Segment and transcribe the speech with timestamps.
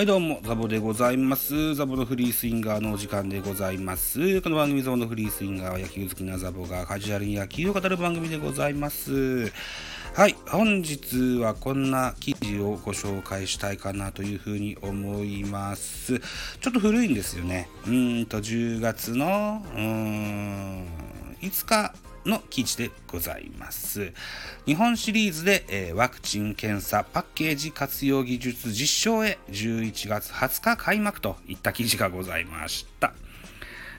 [0.00, 1.74] はいどうも、ザボでございます。
[1.74, 4.40] ザボのフリースインガーのお時間でございます。
[4.40, 9.52] この番組ザボのフリースインガーは野球好きなザボがカジュアルに野球を語る番組でございます。
[10.14, 16.18] はい、本日はこんな記事をご紹介したいかなというふうに思います。
[16.18, 17.68] ちょっと古いんですよね。
[17.84, 20.86] うーんと、10月の、うーん、
[21.42, 21.92] 5日
[22.24, 24.12] の記事でございます。
[24.66, 33.12] 日本シリーズで、えーワクチン検査パッケージ活用技術実証へ11月20日開幕といった記事がございました。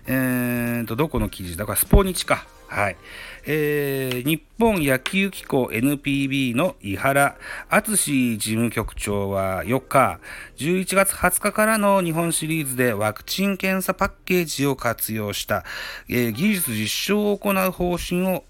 [0.08, 1.58] えーと、どこの記事？
[1.58, 2.48] だこれスポニチか。
[2.68, 2.98] はい。
[3.46, 7.36] えー日本野球機構 NPB の井原。
[7.70, 10.20] 敦事務局長は4日、
[10.58, 15.64] 11月20日からの日本シリーズでワクチン検査パッケージを活用した、
[16.10, 18.44] えー技術実証を行う方針を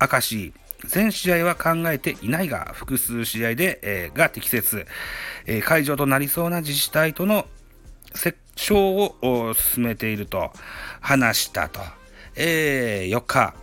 [0.00, 0.52] 明かし、
[0.86, 4.86] 全試合は考えていないが、複数試合で、えーが適切、
[5.46, 7.46] えー会場となりそうな自治体との
[8.24, 10.52] 折衝を進めていると
[11.00, 11.80] 話したと。
[12.36, 13.54] えー4日、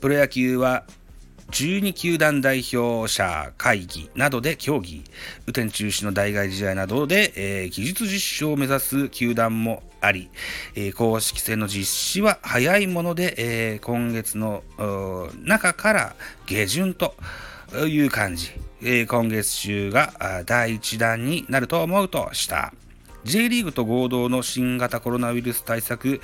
[0.00, 0.84] プロ野球は
[1.50, 5.02] 12球団代表者会議などで協議、
[5.46, 10.28] 雨天中止の代替試合などで、えー技術実証を目指す球団もあり、
[10.74, 14.62] えー公式戦の実施は早いもので、えー今月の
[15.42, 17.14] 中から下旬と
[17.86, 18.50] いう感じ、
[18.82, 22.74] えー今月中が第一弾になると思うとした。
[23.24, 26.20] J リーグと合同の新型コロナウイルス対策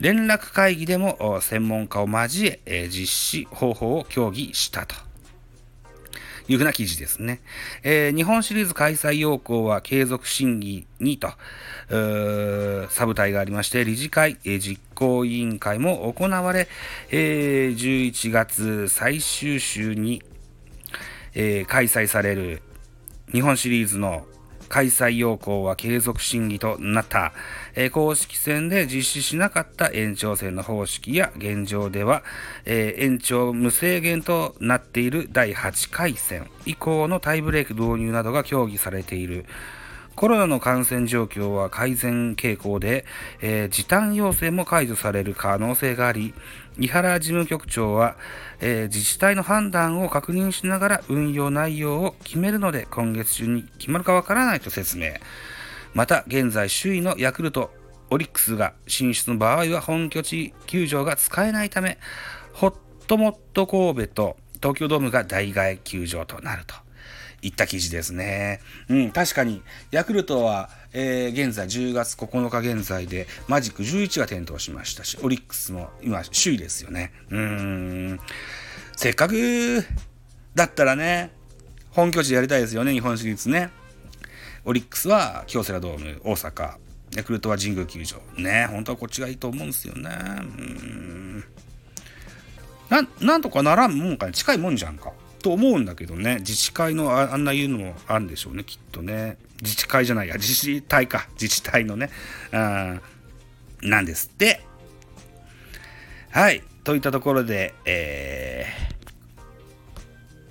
[0.00, 4.94] 連絡会議でも専門家を交ええ実施方法を協議したと。
[6.48, 7.40] いうふうな記事ですね。
[7.82, 11.28] えー日本シリーズ開催要項は継続審議にと、
[12.90, 16.68] サブ隊がありまして、理事会、えー実行委員会も行われ、
[17.10, 20.22] えー11月最終週に、
[21.34, 22.62] えー開催される
[23.32, 24.26] 日本シリーズの
[24.74, 27.32] 開催要項は継続審議となった、
[27.76, 32.24] えー公式戦で実施しなかった延長戦の方式や現状では、
[32.64, 39.46] えー延長無制限となっている第8回戦以降のタイブレーク導入などが協議されている。
[40.16, 43.04] コロナの感染状況は改善傾向で、
[43.42, 46.34] えー時短要請も解除される可能性があり、
[46.78, 48.16] 井原事務局長は、
[48.60, 55.14] えー自治体の判断を確認しながら運用内容を決めるので、今月中に決まるかわからないと説明。
[55.94, 57.72] また、現在首位のヤクルト、
[58.10, 61.98] オリックスが進出の場合は本拠地球場が使えないため、
[62.52, 62.74] ホッ
[63.08, 66.83] トモット神戸と東京ドームが代替球場となると。
[67.44, 68.60] いった記事ですね。
[68.88, 77.12] うん、確かに、ヤクルトは、えー現在10月9日現在で、マジック11が点灯しましたし、オリックスも今、首位ですよね。
[77.30, 78.20] うん、
[78.96, 79.84] せっかく
[80.54, 81.32] だったらね、
[81.90, 83.70] 本拠地でやりたいですよね、日本シリーズね。
[84.64, 86.76] オリックスは京セラドーム、大阪。
[87.14, 88.16] ヤクルトは神宮球場。
[88.38, 90.10] ね、本当はこっちがいいと思うんですよね。
[90.40, 91.44] うん
[92.88, 95.12] ななんとかならんもんかね近いもんじゃんか
[95.44, 96.36] と思うんだけどね。
[96.36, 98.64] 自治会のあんな言うのもあるんでしょうね。
[98.64, 99.36] きっとね。
[99.60, 100.36] 自治会じゃないや。
[100.36, 101.28] 自治体か。
[101.34, 102.08] 自治体のね。
[102.50, 103.02] うん
[103.82, 104.62] なんですって。
[106.30, 106.62] はい。
[106.82, 108.94] といったところでえー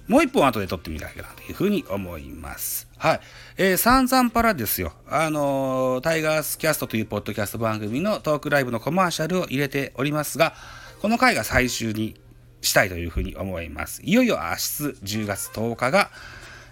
[0.07, 2.87] もう一本後で撮ってみたいなというふうに思います。
[2.97, 3.19] はい。
[3.57, 4.93] えー、散々パラですよ。
[5.07, 10.53] あのータイガースキャストというポッドキャスト番組のトークライブのコマーシャルを入れておりますが、
[11.01, 12.21] この回が最終に
[12.63, 14.01] したいというふうに思います。
[14.03, 14.57] いよいよ明日
[15.03, 16.09] 10月10日が、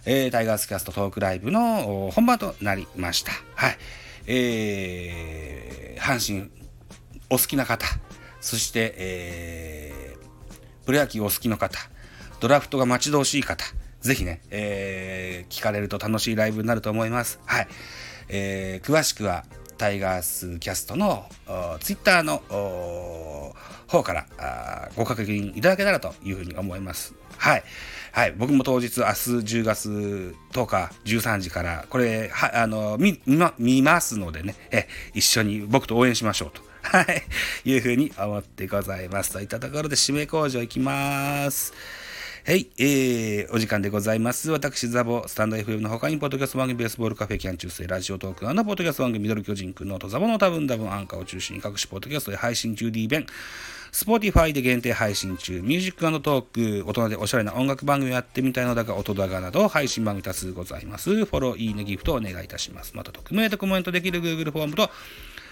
[0.06, 3.31] えータイガースキャストトークライブの本番となりました。
[3.56, 3.78] はい。
[4.25, 6.50] えー、阪神
[7.30, 7.85] お好きな方、
[8.40, 11.78] そして、えー、プロ野球お好きの方、
[12.40, 13.63] ドラフトが待ち遠しい方、
[14.00, 17.40] ぜひね、えー聞かれると楽しいライブになると思います。
[17.46, 17.68] はい。
[18.30, 19.44] えー詳しくは、
[19.81, 21.25] タイガースキャストの
[21.80, 22.44] ツイッターの
[23.88, 27.16] 方からご確認いただけたらというふうに思います。
[27.36, 27.63] はい。
[28.12, 28.33] はい。
[28.33, 36.62] 僕も当日、明日10月10日13時から、これ、は、あの、見、ま見ますのでね、え、一緒に僕と応援しましょうと。
[36.84, 37.24] はい。
[37.66, 39.34] いうふうに思ってございます。
[39.34, 41.74] といったところで締め工場いきます。
[42.43, 44.49] はい、えー、お時間でございます。
[44.49, 53.27] 私、ザボ、スタンド FM の他に、ポッドキャスト番組、ベースボールカフェ、キャン中世、ラジオトーク、あのポッドキャスト番組、ミドル巨人くんのとザボの多分多分アンカーを中心に各種ポッドキャストで配信中 D 弁、
[53.91, 61.13] Spotify で限定配信中、ミュージックトーク、大人でおしゃれな音楽番組をやってみたいのだが、音だがなど配信番組多数ございます。
[61.13, 62.93] フォロー、いいね、ギフトをお願いいたします。
[62.95, 64.89] また、匿名でコメントできる Google フォームと、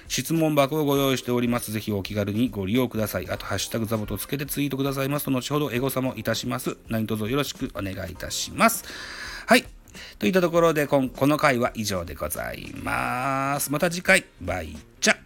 [0.10, 1.72] 質問箱をご用意しております。
[1.72, 3.30] ぜひお気軽にご利用ください。
[3.30, 6.78] あと、ハッシュタグザボとつけてツイートくださいますと、後ほどエゴサもいたします。
[6.90, 8.84] 何卒よろしくお願いいたします。
[9.46, 9.66] はい。
[10.18, 15.18] といったところでこんこの回は以上でございますまた次回バイチャ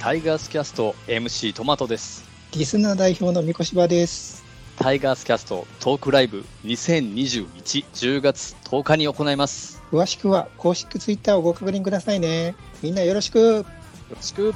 [0.00, 2.24] タイガースキャスト MC トマトです。
[2.52, 4.47] リスナー代表の三越場です。
[4.78, 9.82] タイガースキャストトークライブ2021-10月10日に行います。
[9.90, 12.54] 詳しくは公式ツイッターをご確認くださいね。
[12.80, 13.38] みんなよろしく。
[13.38, 13.64] よ
[14.10, 14.54] ろしく。